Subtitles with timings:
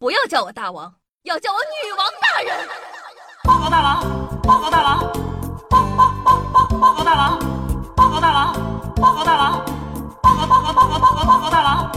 [0.00, 0.90] 不要叫我大王，
[1.24, 2.66] 要叫我女王大人。
[3.44, 4.98] 报告大王，报告大王，
[5.68, 7.38] 报报报报报告大王，
[7.94, 8.54] 报告大王，
[8.96, 9.62] 报告大王，
[10.22, 11.92] 报告报告报告报告报告大王。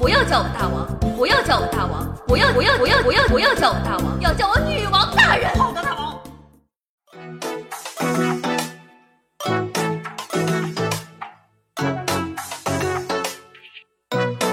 [0.00, 0.84] 不要叫我大王，
[1.16, 5.56] 不要叫我大王，不要不要不要不要不要叫我大王，要叫我女王大人。
[5.56, 6.20] 报告，大王。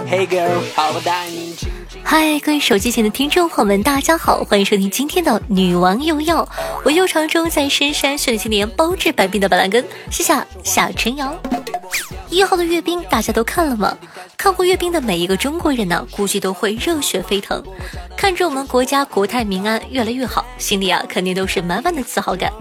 [0.08, 1.71] Hey girl，好，我带你去。
[2.12, 6.44] 嗨，各位手机前的听众朋友们，大家好，欢迎收听今天的《女王又要》，
[6.84, 11.34] 我又常中在深山训练青年包治百病的板蓝根，谢谢夏晨瑶。
[12.30, 13.98] 一号的阅兵大家都看了吗？
[14.36, 17.64] 看过阅兵的每一个中国人呢，估计都会热血沸腾，
[18.18, 22.52] 看着我们国家国泰民安越来越好，心里啊肯定都是满满的自豪感。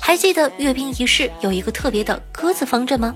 [0.00, 3.14] 还记得阅兵仪式有一个特别的鸽子方阵吗？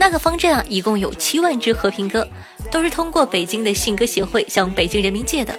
[0.00, 2.26] 那个方阵啊，一共有七万只和平鸽，
[2.72, 5.56] 都是通过北京的信鸽协会向北京人民借的。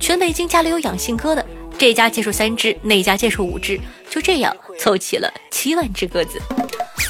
[0.00, 1.44] 全北京家里有养信鸽的，
[1.76, 3.78] 这家借出三只，那家借出五只，
[4.08, 6.40] 就这样凑齐了七万只鸽子。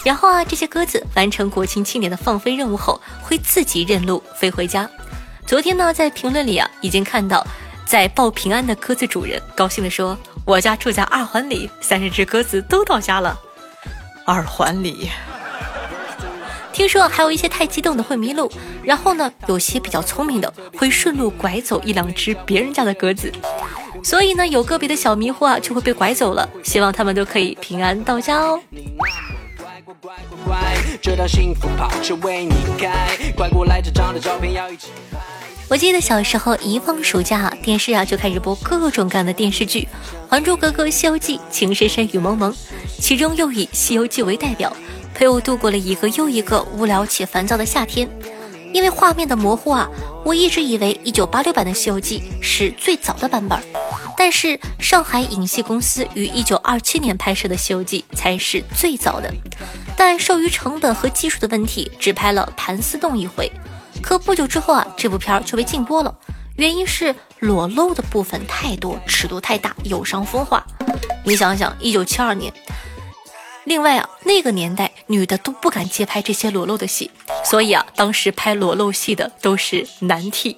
[0.04, 4.88] 然后啊，这些鸽子完成国庆庆典的放飞任务后，会自己认路飞回家。
[5.46, 7.46] 昨天呢，在评论里啊，已经看到
[7.86, 13.38] 在报平安的鸽子主人高兴地说：“我家住在二环里，三十只鸽子都到家了。”
[14.24, 15.10] 二环里。
[16.72, 18.50] 听说还有一些太激动的会迷路，
[18.82, 23.30] 然后呢，有些比较聪明的会顺路拐走一两只别人家的鸽子，
[24.02, 26.48] 所以呢，有个别的小迷糊啊就会被拐走了。
[26.64, 28.58] 希望他们都可以平安到家哦。
[35.68, 39.80] 我记得小时候一放暑假，电视啊就开始播各种各样的电视剧，
[40.28, 42.52] 《还珠格格》《西游记》《情深深雨蒙蒙》，
[42.98, 44.74] 其中又以《西游记》为代表，
[45.22, 48.10] 陪我度过了一个又一个无聊且烦躁的夏天。
[48.72, 49.88] 因为画面的模糊啊，
[50.24, 53.56] 我一直以为1986版的《西游记》是最早的版本，
[54.18, 59.32] 但是上海影戏公司于1927年拍摄的《西游记》才是最早的。
[59.96, 63.48] 但受于成本和技术的问题，只拍了盘丝洞一回。
[64.02, 66.12] 可不久之后啊，这部片儿就被禁播了，
[66.56, 70.66] 原因是裸露的部分太多，尺度太大，有伤风化。
[71.22, 72.52] 你想想，一九七二年，
[73.62, 77.10] 另外啊，那个年代女的都不敢接拍这些裸露的戏，
[77.44, 80.56] 所以啊，当时拍裸露戏的都是男替。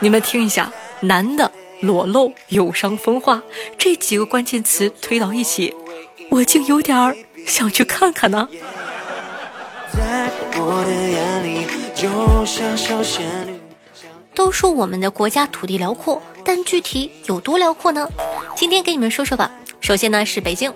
[0.00, 1.50] 你们听一下，男的
[1.80, 3.42] 裸露、有伤风化
[3.78, 5.74] 这几个关键词推到一起，
[6.30, 7.16] 我竟有点儿
[7.46, 8.48] 想去看看呢。
[9.92, 13.60] 在我的眼里，就像小仙女。
[14.34, 18.08] 都说我们的国家土地辽阔，但具体有多辽阔呢？
[18.56, 19.50] 今天给你们说说吧。
[19.80, 20.72] 首先呢是北京，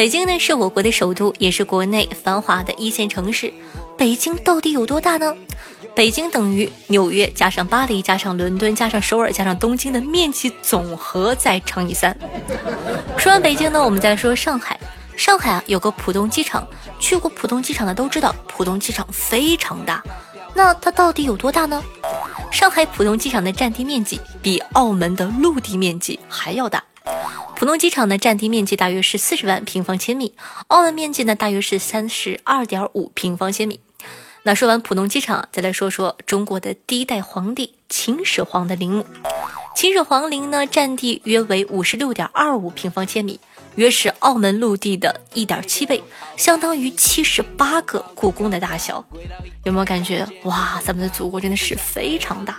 [0.00, 3.52] 北京呢是我国的首都，也是国内繁华的一线城市。
[3.98, 5.36] 北京到底有多大呢？
[5.94, 12.16] 北京等于纽约加上巴黎加上伦敦加上首尔加上东京的面积总和再乘以三。
[13.18, 14.80] 说完北京呢，我们再说上海。
[15.18, 16.66] 上海啊有个浦东机场，
[16.98, 20.02] 去过浦东机场的都知道，浦东机场非常大。
[20.54, 21.84] 那它到底有多大呢？
[22.50, 26.82] 上海浦东机场的占地面积比澳门的陆地面积还要大。
[27.60, 30.32] 浦东机场呢占地面积大约是四十万平方千米，
[30.68, 33.80] 澳门面积呢大约是三十二点五平方千米。
[34.44, 39.04] 那说完浦东机场，再来说说中国的第一代皇帝秦始皇的陵墓。
[39.76, 43.38] 秦始皇陵呢，占地约为五十六点二五平方千米，
[43.76, 46.02] 约是澳门陆地的一点七倍，
[46.36, 49.04] 相当于七十八个故宫的大小。
[49.64, 50.80] 有没有感觉哇？
[50.84, 52.58] 咱们的祖国真的是非常大。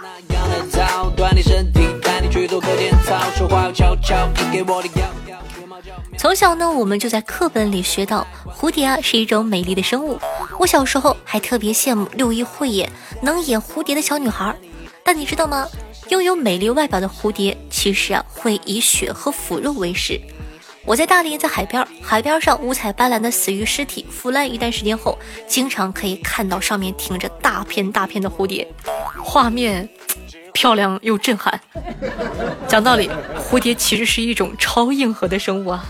[6.17, 10.19] 从小呢，我们就在课本里学到蝴蝶啊是一种美丽的生物。
[10.59, 14.55] 我小时候还特别羡慕六一慧眼能演蝴蝶的小女孩。
[15.03, 15.67] 但你知道吗？
[16.09, 20.19] 拥有美丽外表的蝴蝶，其实啊会以血和腐肉为食。
[20.83, 28.67] 我在大连，在海边，海边上五彩斑斓的死鱼尸体腐烂一段时间后，经常可以看到上面停着大片大片的蝴蝶，
[29.23, 29.87] 画面
[30.53, 31.61] 漂亮又震撼。
[32.67, 35.85] 讲道理，蝴蝶其实是一种超硬核的生物啊。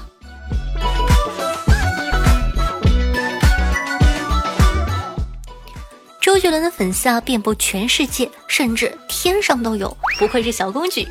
[6.19, 11.07] 周杰伦的粉丝啊遍布全世界，甚至天上都有，不愧是小公举。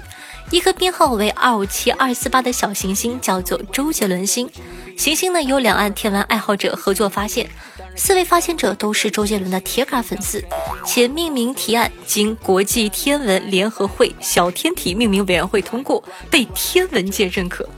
[0.51, 4.51] 一颗编号为二五七二四八的小行星叫做周杰伦星，
[4.97, 7.49] 行星呢由两岸天文爱好者合作发现，
[7.95, 10.45] 四位发现者都是周杰伦的铁杆粉丝，
[10.85, 17.69] 且命名提案经国际天文联合会小天体命名委员会通过，被天文界认可。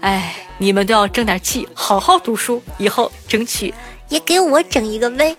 [0.00, 3.72] 哎，你们都要争点气，好好读书，以后争取
[4.08, 5.36] 也给我整一个呗。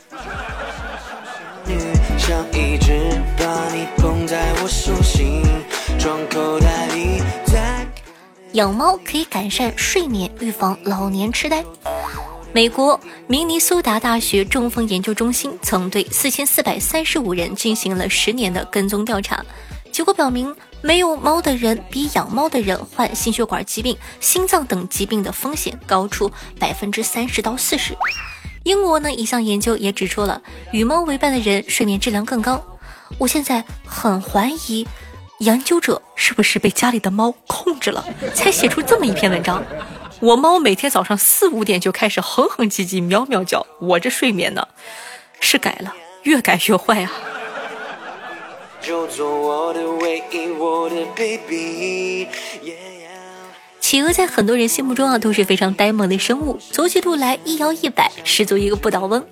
[2.18, 2.94] 想一直
[3.38, 5.44] 把你捧在我手心，
[8.51, 11.63] 养猫可以改善睡眠，预防老年痴呆。
[12.51, 19.45] 美国明尼苏达大学中风研究中心曾对四千四百三十五人进行了十年的跟踪调查，
[19.94, 26.29] 结果表明，没有猫的人比养猫的人患心血管疾病、心脏等疾病的风险高出
[26.59, 27.95] 百分之三十到四十。
[28.63, 30.41] 英国呢，一项研究也指出了
[30.73, 32.61] 与猫为伴的人睡眠质量更高。
[33.17, 34.85] 我现在很怀疑。
[35.44, 39.62] 研究者是不是被家里的猫控制了，才写出这么一篇文章？
[40.22, 44.66] 我猫每天早上四五点就开始哼哼唧唧、喵喵叫，我这睡眠呢，
[45.42, 45.94] 是改了，
[46.24, 47.12] 越改越坏啊！
[53.81, 59.25] 企鹅在很多人心目中啊都是非常呆萌的生物，走起路来一摇一摆，十足一个不倒翁。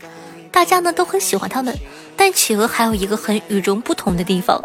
[0.52, 1.74] 大家呢都很喜欢它们，
[2.18, 4.62] 但企鹅还有一个很与众不同的地方。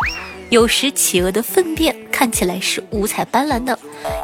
[0.48, 3.78] 有时企鹅的粪便看起来是五彩斑斓的，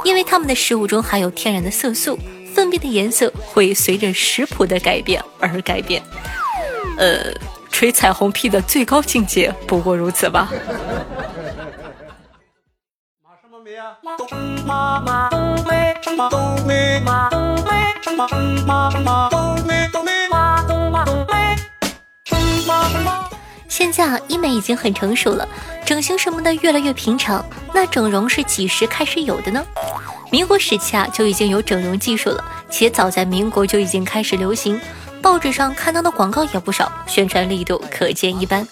[0.04, 2.18] 因为它们的食物中含有天然的色素，
[2.54, 6.02] 粪便的颜色会随着食谱的改变而改变。
[6.98, 7.32] 呃，
[7.70, 10.48] 吹彩虹屁的最高境界不过如此吧。
[23.72, 25.48] 现在啊，医美已经很成熟了，
[25.82, 27.42] 整形什么的越来越平常。
[27.72, 29.64] 那整容是几时开始有的呢？
[30.30, 34.78] 民国时期啊，就已经有整容技术了，且早在民国就已经开始流行，
[35.22, 38.68] 报纸上看到的广告也不少，宣传力度可见一斑。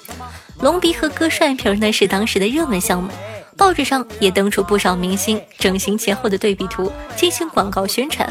[0.61, 3.11] 隆鼻和割双眼皮儿呢是当时的热门项目，
[3.57, 8.31] 报纸上也登出不少明星整形前后的对比图进行广告宣传。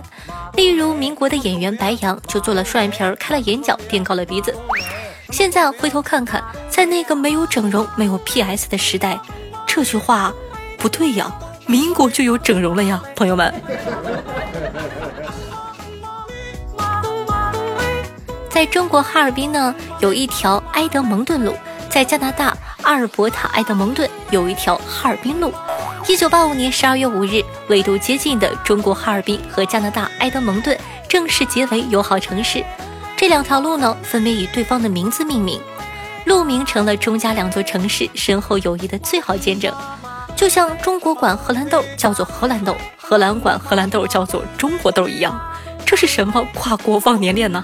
[0.53, 4.55] 例如民国的演员白杨就做了双眼皮儿，开了眼角，垫高了鼻子。
[5.31, 9.19] 现在回头看看，在那个没有整容、没有 PS 的时代，
[9.67, 10.33] 这句话
[10.77, 11.31] 不对呀。
[11.67, 13.53] 民国就有整容了呀，朋友们。
[18.49, 21.53] 在中国哈尔滨呢，有一条埃德蒙顿路；
[21.89, 25.53] 在加拿大阿尔伯塔埃德蒙顿有一条哈尔滨路。
[26.07, 30.75] 一九八五年十二月五日，纬度接近的中国哈尔滨和加拿大埃德蒙顿
[31.07, 32.65] 正式结为友好城市。
[33.19, 35.61] 这两条路呢，分别以对方的名字命名，
[36.25, 39.75] 路名成了中加两座城市深厚友谊的最好见证。
[40.37, 45.37] 就像中国管荷兰豆叫做荷兰豆，荷兰管荷兰豆叫做中国豆一样，
[45.85, 47.61] 这是什么跨国忘年恋呢？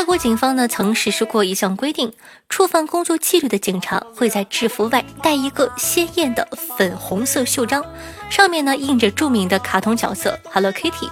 [0.00, 2.10] 泰国警方呢曾实施过一项规定，
[2.48, 6.48] 触犯工作纪律的警察会在制服外带一个鲜艳的
[6.78, 7.84] 粉红色袖章，
[8.30, 11.10] 上面呢印着著名的卡通角色 Hello Kitty。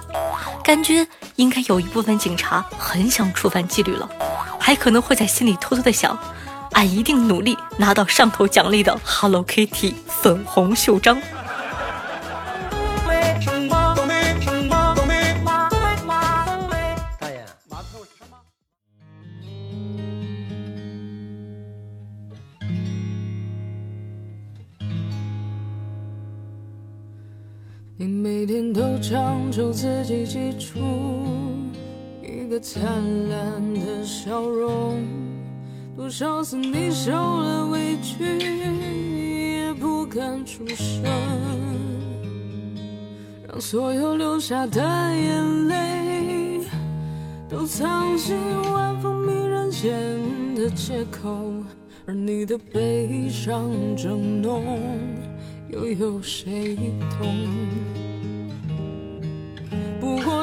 [0.63, 4.09] 感觉应该有一部分警察很想触犯纪律了，
[4.59, 6.17] 还可能会在心里偷偷的想：
[6.71, 11.21] 俺一定努力拿到上头奖励的 Hello Kitty 粉红袖章。
[28.99, 30.79] 天都强求自己记住
[32.21, 32.83] 一个灿
[33.29, 35.01] 烂的笑容，
[35.95, 38.23] 多少次你受了委屈
[39.63, 41.03] 也不敢出声，
[43.47, 46.61] 让所有流下的眼泪
[47.47, 48.35] 都藏进
[48.73, 49.91] 晚风迷人间
[50.55, 51.53] 的借口，
[52.05, 54.63] 而你的悲伤正浓。
[55.71, 56.75] 又有谁
[57.11, 57.29] 懂？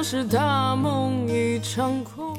[0.08, 2.38] 是大梦一场空。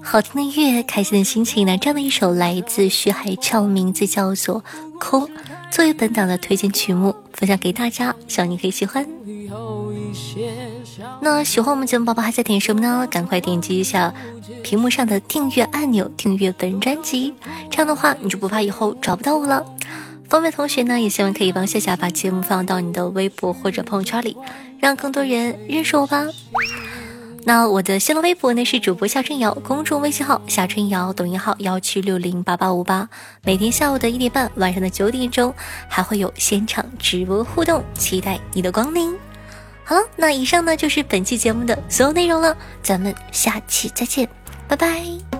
[0.00, 1.76] 好听的乐，开心的心情呢？
[1.76, 4.62] 这样的一首来自徐海俏，名字叫做
[5.00, 5.26] 《空》，
[5.68, 9.04] 作为本档的推荐曲目，分享给大家，希望你可以喜欢。
[11.20, 13.04] 那喜欢我们节目宝宝还在点什么呢？
[13.10, 14.14] 赶快点击一下
[14.62, 17.34] 屏幕上的订阅按钮，订阅本专辑，
[17.68, 19.66] 这样的话你就不怕以后找不到我了。
[20.28, 24.36] 方便同学呢，也希望可以帮夏夏把节目放到你的微博或者朋友圈里，
[24.78, 26.24] 让更多人认识我吧。
[27.48, 33.08] 那我的新浪微博呢是主播夏春瑶，公众微信号夏春瑶，抖音号幺七六零八八五八。
[33.42, 35.54] 每天下午的一点半，晚上的九点钟
[35.88, 39.16] 还会有现场直播互动，期待你的光临。
[39.82, 44.28] 好了，那以上呢就是本期节目的所有内容了，咱们下期再见，
[44.68, 45.37] 拜拜。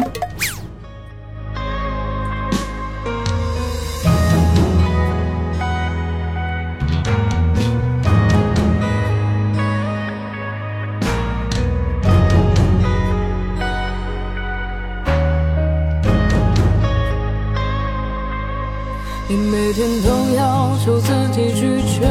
[20.88, 22.08] 就自己拒绝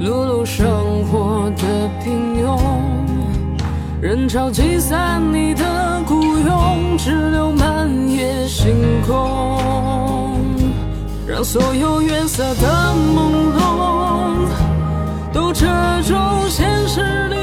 [0.00, 2.56] 碌碌生活的平庸。
[4.00, 10.38] 人潮挤散你的孤勇只留满夜星空。
[11.26, 14.46] 让所有远色的懵懂
[15.32, 15.66] 都遮
[16.02, 16.14] 住
[16.48, 17.41] 现实的